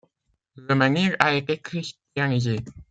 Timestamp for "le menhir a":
0.55-1.35